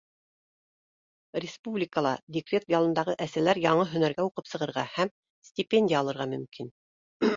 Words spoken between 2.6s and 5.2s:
ялындағы әсәләр яңы һөнәргә уҡып сығырға һәм